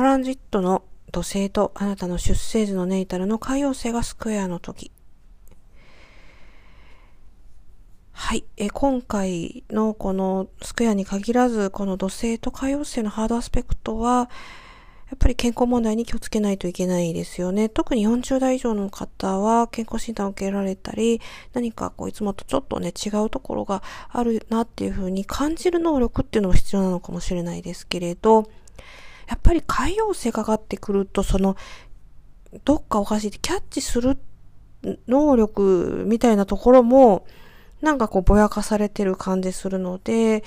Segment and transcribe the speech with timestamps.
[0.00, 4.90] トランジットの土星とあなたの出生時のネイタルの海洋星がスクエアの時。
[8.12, 8.46] はい。
[8.56, 14.30] え今回のこのスクエアに限らず、この土星と海洋星のハードアスペクトは、
[15.10, 17.68] やっぱり健康問題に気をつけないといけないですよね。
[17.68, 21.20] 特に40代以上の方は健康診断を受けられたり、
[21.52, 28.48] 何かこういつもとちょっとね違うところがあるなっていうふうに感じる能力っていうのも必要なのかもしれないですけれど、
[29.30, 31.56] やっぱり海洋性かかってくると、その、
[32.64, 34.18] どっかおかしいってキャッチする
[35.06, 37.24] 能力みたいなところも、
[37.80, 40.42] なんかこうぼやかされてる感じするので、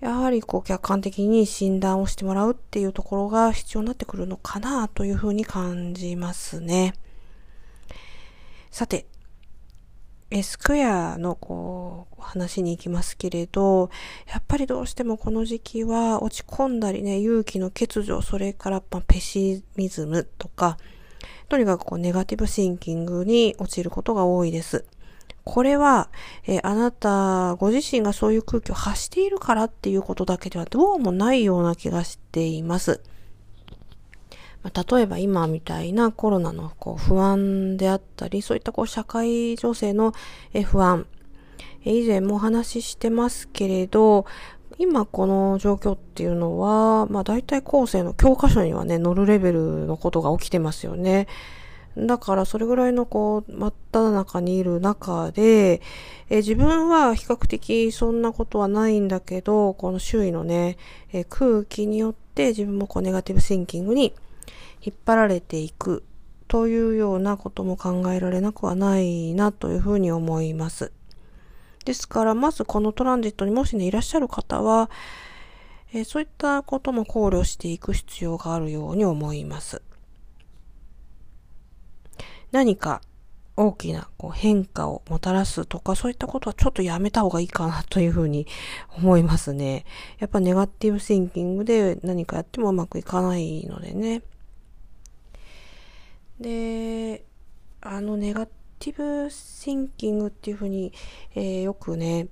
[0.00, 6.92] やはりこう客観的に診断をしてもらうっていうところが必要になってくるのかなというふうに感じますね。
[8.70, 9.06] さて、
[10.30, 13.90] エスクエアのこう話に行きますけれど、
[14.26, 20.76] やっぱりどうしてもこの時期は落ち込んだりね、勇気の欠如、それからまペシミズムとか、
[21.48, 24.84] とにかくこうネガティブシンキングに陥ることが多いです。
[25.44, 26.10] これは、
[26.46, 33.00] えあなたご自身がそういう空気を発しているからっていうことだけではどうもないような気がしています。
[34.74, 40.12] 例えば今みたいなコロナのこう不安であったり、そういったこう社会情勢の
[40.66, 41.06] 不安、
[41.84, 44.26] 以前もお話ししてますけれど、
[44.78, 51.26] 今この状況っていうのは、まあ大体後世の教科書にはね、乗るレベルのことが起きてますよね。
[51.96, 55.80] だからそれぐらいのこう、真っ只中にいる中で、
[56.30, 60.76] え自分は比較的そんなことはないんだけど、この周囲のね、
[61.12, 64.14] え空気によって自分もこうネガティブシンキングに
[64.80, 66.04] 引っ張られていく
[66.48, 70.92] というようなことも考えられなくはないなというふうに思います。
[71.84, 74.90] ですから、まずこのトランジットにもしね、いらっしゃる方は、
[75.92, 79.82] えー、そういったことも考慮していく必要があるように思います。
[82.50, 83.02] 何か
[83.56, 88.46] 大きなこう変化をもたらすとか、そういったことはちょっとやめた方がいいかなというふうに
[88.96, 89.84] 思いますね。
[90.18, 94.22] やっぱネガティブシンキングで何かやってもうまくいかないのでね。
[96.40, 97.24] で、
[97.80, 98.46] あのネガ
[98.78, 100.92] ティブシンキングっていうふうに、
[101.34, 102.28] えー、よくね、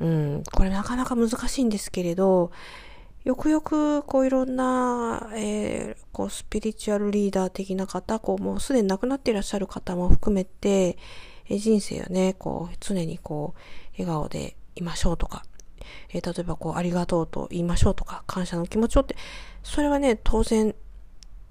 [0.00, 2.50] うん、これなかなか難しいんですけれど、
[3.24, 10.96] よくよくこういろんな、えー、こうスピリチュアルリーダー的な方、こうもうすでに亡くなっていらっしゃる方も含めて、
[11.48, 13.60] え、人生をね、こう常にこう
[13.98, 15.44] 笑顔でいましょうとか、
[16.12, 19.16] え、例えばこうありがとうと言いましょうとか、感謝の気持ちをって、
[19.62, 20.74] それはね、当然、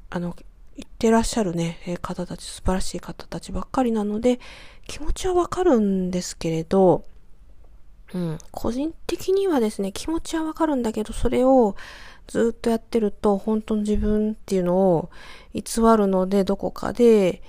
[0.10, 0.36] あの、
[0.76, 4.40] 言ってらっしゃるね、え方たち、素晴らしい方たちばっかりなので、
[4.88, 7.06] 気持ちはわかるんですけれど、
[8.14, 11.76] うん、個人的にはですね、気持ちはわかるんだけど、それを
[12.28, 15.10] ずっとやってると、本当の自分っていうのを
[15.54, 15.64] 偽
[15.98, 17.42] るので、どこかで、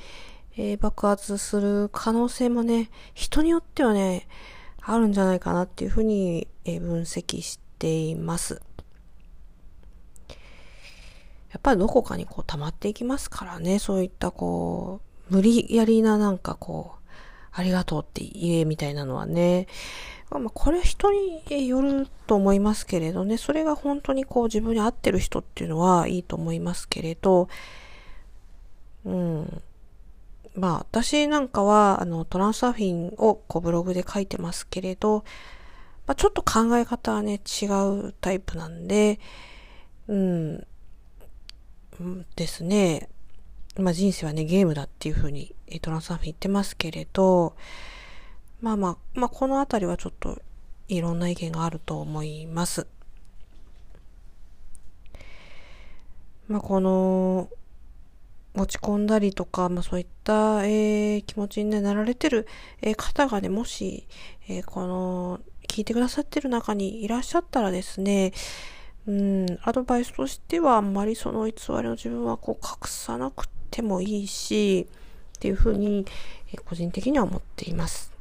[0.57, 4.29] えー、爆発する可能性もね、人によってはね、
[4.81, 8.63] あるんじゃないかなっていうふうに、えー、分析しています。
[11.57, 15.01] やっぱりどこかにこう溜まっていきますからね、そういったこ
[15.31, 17.09] う、無理やりななんかこう、
[17.51, 19.69] ありがとうって言えみたいなのはね、
[20.29, 27.49] まあ、これは人によると思いますけれどね、それが本当にこう自分に合ってる人っていうのはいいと思いますけれど、
[29.07, 29.63] うん。
[30.55, 35.25] まあ私なんかはあのトランスサーフィンをこうブログで書いてますけれど、
[36.07, 39.19] まあ、ちょっと考え方はね違うタイプなんで、
[40.09, 40.67] うん、
[42.37, 43.09] ですね。
[43.77, 47.55] まあ人生はね、ゲームだっていうふうにトランスサーフィン言ってますけれど、
[48.61, 50.41] まあまあ、まあこのあたりはちょっと
[50.89, 52.87] いろんな意見があると思います。
[56.49, 57.49] まあこの、
[58.55, 62.47] 落ち込んだりとか、まあそういった、えー、気持ちに、なられてる、
[62.81, 64.07] えー、方がね、もし、
[64.49, 68.33] えー、この、聞いてくださってる中にいらっしゃったらですね、
[69.07, 74.89] うん、アドバイスとしてはあんまりその偽りの自分はこう隠さなくてもいいし、
[75.37, 76.07] っていうふうに、
[76.53, 78.13] え個人的には思っています。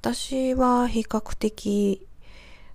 [0.00, 2.06] 私は比較的、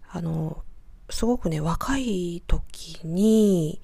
[0.10, 0.64] あの、
[1.10, 3.82] すごくね、若い時に、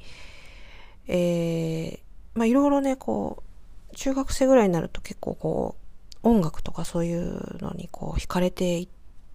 [1.07, 1.99] えー、
[2.33, 3.43] まあいろいろね、こ
[3.91, 5.75] う、中学生ぐらいになると結構こ
[6.23, 8.87] う、音楽とかそういうのにこう惹かれていっ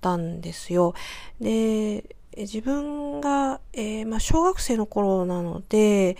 [0.04, 0.92] たんですよ。
[1.40, 2.04] で、
[2.36, 6.18] 自分が、えー、まあ、小学生の頃なので、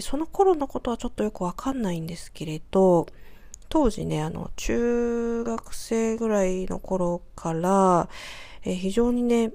[0.00, 3.06] その頃のことはちょっとよくわかんないんですけれど、
[3.68, 8.08] 当時ね、あの、中学生ぐらいの頃から、
[8.62, 9.52] えー、非常にね、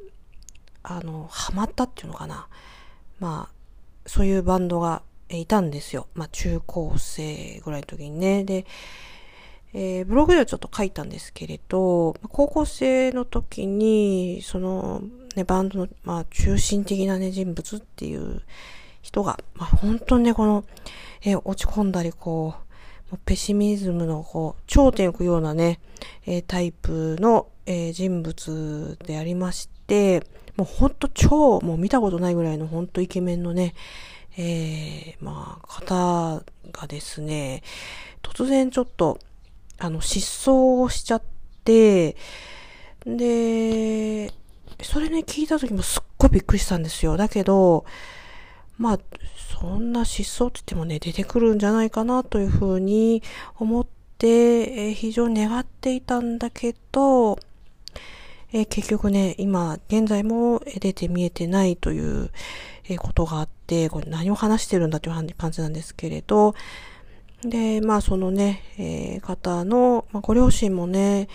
[0.83, 2.47] あの、ハマったっていうのかな。
[3.19, 3.53] まあ、
[4.05, 6.07] そういうバンドがいたんですよ。
[6.15, 8.43] まあ、中高生ぐらいの時にね。
[8.43, 8.65] で、
[9.73, 15.03] えー、ブログではちょっと書いたんですけれど、高校生の時に、その、
[15.35, 18.41] ね、バンドの、まあ、中心的なね、人物っていう
[19.01, 20.65] 人が、まあ、本当にね、この、
[21.21, 22.55] えー、落ち込んだり、こ
[23.11, 25.79] う、ペシミズムの、こう、頂点を行くようなね、
[26.25, 30.23] えー、タイプの、えー、人物でありまして、
[30.57, 33.73] もうほんと超、もう見たことないぐらいのほんとイケメンのね、
[34.37, 37.63] えー、まあ、方がですね、
[38.21, 39.19] 突然ちょっと、
[39.79, 41.21] あの、失踪をしちゃっ
[41.63, 42.15] て、
[43.05, 44.31] で、
[44.81, 47.17] それね、聞いた時もすっごいびっくりしたんですよ。
[47.17, 47.85] だけど、
[48.77, 48.99] まあ、
[49.59, 53.23] そんな失踪って言ってもね、出てくるんじゃないかなというふうに
[53.57, 53.87] 思っ
[54.17, 57.37] て、えー、非常に願っていたんだけど、
[58.51, 62.31] えー、結局ね、今、現在も出て見えてないという、
[62.85, 66.55] えー、ことがあって、これ何を話してるんだという感じなんですけれど、
[67.43, 71.27] で、まあそのね、えー、方の、まあ、ご両親もね、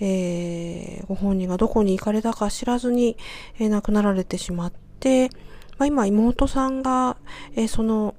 [0.00, 3.16] えー、ご本人がどこに行かれたか知らずに、
[3.58, 5.30] えー、亡くなられてしまって、
[5.78, 7.16] まあ今妹さんが、
[7.56, 8.14] えー、その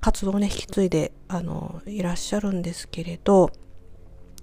[0.00, 3.50] 活動をね、引き継いで、あの、いらっしゃるんですけれど、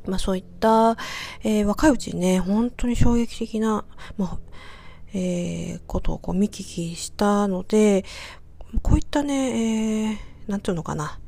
[0.05, 0.95] まあそういった、
[1.43, 3.83] えー、若いうちにね、本当に衝撃的な、
[4.17, 4.39] まあ、
[5.13, 8.05] えー、ことをこう見聞きしたので、
[8.83, 10.17] こういったね、えー、
[10.47, 11.19] なんていうのかな、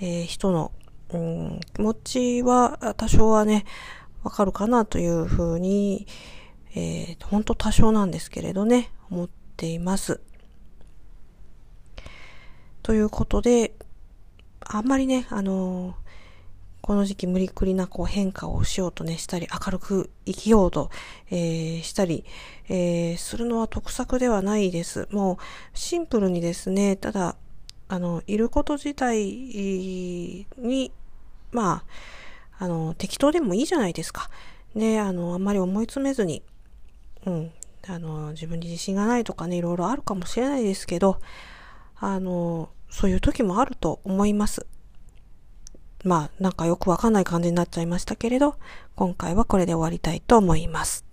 [0.00, 0.72] えー、人の、
[1.10, 3.64] うん、気持ちは多少はね、
[4.22, 6.06] わかるかなというふうに、
[6.74, 10.20] えー、本当多少なんですけれどね、思っています。
[12.82, 13.74] ということで、
[14.60, 16.06] あんまりね、あのー
[16.86, 20.90] この時期無理くりなこう変化をしようとね、したり、明るく生きようと、
[21.32, 22.24] えー、したり、
[22.68, 25.08] えー、するのは得策ではないです。
[25.10, 25.36] もう、
[25.76, 27.34] シンプルにですね、ただ、
[27.88, 30.92] あの、いること自体に、
[31.52, 31.82] ま
[32.58, 34.30] あ、あの、適当でもいいじゃないですか。
[34.74, 36.42] ね、あの、あんまり思い詰めずに、
[37.24, 37.50] うん、
[37.88, 41.20] あの、自分に自信がないとかね、いろいろあるかもしれないですけど、
[41.96, 44.66] あの、そういう時もあると思います。
[46.04, 48.56] まあ、なんかよくわかんない感じになっちゃいましたけれど、
[48.94, 51.05] 今回はこれで終わりたいと思います。